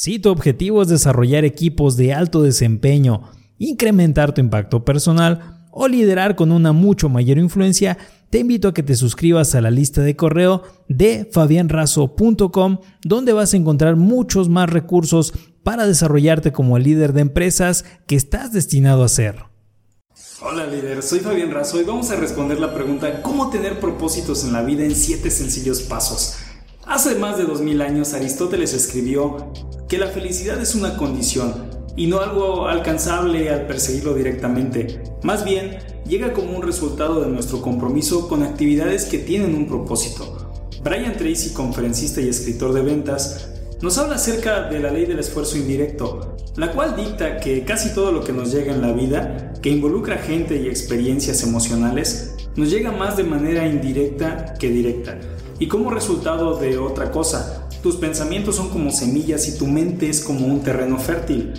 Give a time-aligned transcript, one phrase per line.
[0.00, 6.36] Si tu objetivo es desarrollar equipos de alto desempeño, incrementar tu impacto personal o liderar
[6.36, 7.98] con una mucho mayor influencia,
[8.30, 13.52] te invito a que te suscribas a la lista de correo de fabianrazo.com, donde vas
[13.52, 15.34] a encontrar muchos más recursos
[15.64, 19.46] para desarrollarte como el líder de empresas que estás destinado a ser.
[20.40, 24.52] Hola líder, soy Fabián Razo y vamos a responder la pregunta ¿Cómo tener propósitos en
[24.52, 26.36] la vida en 7 sencillos pasos?
[26.86, 29.52] Hace más de 2000 años Aristóteles escribió
[29.88, 31.54] que la felicidad es una condición
[31.96, 35.02] y no algo alcanzable al perseguirlo directamente.
[35.22, 40.50] Más bien, llega como un resultado de nuestro compromiso con actividades que tienen un propósito.
[40.84, 45.56] Brian Tracy, conferencista y escritor de ventas, nos habla acerca de la ley del esfuerzo
[45.56, 49.70] indirecto, la cual dicta que casi todo lo que nos llega en la vida, que
[49.70, 55.18] involucra gente y experiencias emocionales, nos llega más de manera indirecta que directa,
[55.58, 57.67] y como resultado de otra cosa.
[57.82, 61.52] Tus pensamientos son como semillas y tu mente es como un terreno fértil.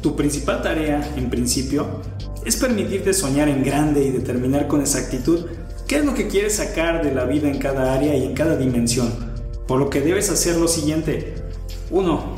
[0.00, 2.00] Tu principal tarea, en principio,
[2.46, 5.46] es permitirte soñar en grande y determinar con exactitud
[5.86, 8.56] qué es lo que quieres sacar de la vida en cada área y en cada
[8.56, 9.12] dimensión.
[9.66, 11.34] Por lo que debes hacer lo siguiente.
[11.90, 12.36] 1.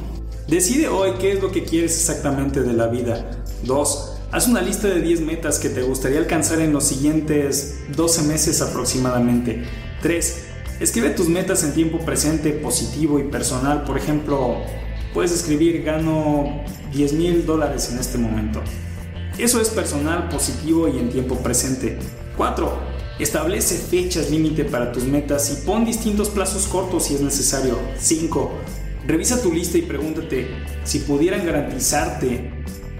[0.48, 3.30] Decide hoy qué es lo que quieres exactamente de la vida.
[3.64, 4.14] 2.
[4.32, 8.60] Haz una lista de 10 metas que te gustaría alcanzar en los siguientes 12 meses
[8.62, 9.64] aproximadamente.
[10.02, 10.47] 3.
[10.80, 13.82] Escribe tus metas en tiempo presente, positivo y personal.
[13.82, 14.58] Por ejemplo,
[15.12, 16.62] puedes escribir gano
[16.92, 18.62] 10 mil dólares en este momento.
[19.38, 21.98] Eso es personal, positivo y en tiempo presente.
[22.36, 22.72] 4.
[23.18, 27.76] Establece fechas límite para tus metas y pon distintos plazos cortos si es necesario.
[27.98, 28.52] 5.
[29.04, 30.46] Revisa tu lista y pregúntate
[30.84, 32.52] si pudieran garantizarte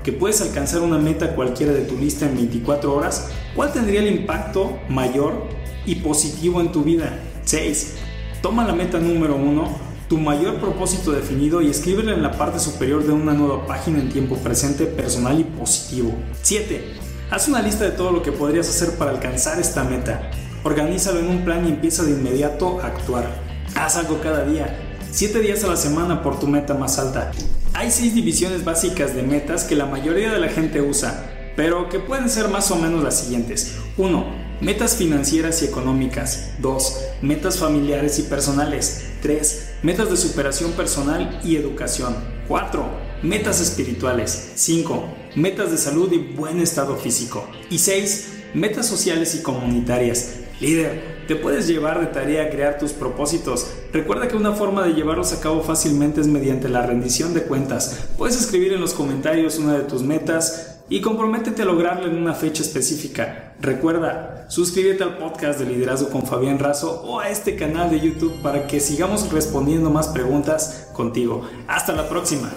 [0.02, 4.08] que puedes alcanzar una meta cualquiera de tu lista en 24 horas, ¿cuál tendría el
[4.08, 5.46] impacto mayor
[5.86, 7.18] y positivo en tu vida?
[7.44, 7.94] 6.
[8.42, 13.04] Toma la meta número 1 tu mayor propósito definido y escríbelo en la parte superior
[13.04, 16.14] de una nueva página en tiempo presente, personal y positivo.
[16.40, 16.82] 7.
[17.30, 20.30] Haz una lista de todo lo que podrías hacer para alcanzar esta meta.
[20.64, 23.28] Organízalo en un plan y empieza de inmediato a actuar.
[23.74, 24.78] Haz algo cada día,
[25.10, 27.30] 7 días a la semana por tu meta más alta.
[27.74, 31.98] Hay 6 divisiones básicas de metas que la mayoría de la gente usa, pero que
[31.98, 33.76] pueden ser más o menos las siguientes.
[33.98, 36.50] 1 Metas financieras y económicas.
[36.58, 37.00] 2.
[37.22, 39.04] Metas familiares y personales.
[39.22, 39.74] 3.
[39.82, 42.16] Metas de superación personal y educación.
[42.48, 42.84] 4.
[43.22, 44.50] Metas espirituales.
[44.56, 45.14] 5.
[45.36, 47.48] Metas de salud y buen estado físico.
[47.70, 48.30] Y 6.
[48.54, 50.38] Metas sociales y comunitarias.
[50.60, 53.68] Líder, te puedes llevar de tarea a crear tus propósitos.
[53.92, 58.08] Recuerda que una forma de llevarlos a cabo fácilmente es mediante la rendición de cuentas.
[58.16, 62.34] Puedes escribir en los comentarios una de tus metas, y comprométete a lograrlo en una
[62.34, 63.54] fecha específica.
[63.60, 68.40] Recuerda, suscríbete al podcast de Liderazgo con Fabián Razo o a este canal de YouTube
[68.42, 71.48] para que sigamos respondiendo más preguntas contigo.
[71.66, 72.50] Hasta la próxima.